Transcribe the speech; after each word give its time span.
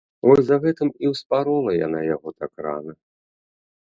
Вось 0.27 0.39
за 0.47 0.57
гэтым 0.63 0.89
і 1.03 1.11
ўспарола 1.11 1.71
яна 1.87 1.99
яго 2.15 2.29
так 2.41 2.51
рана. 2.67 2.93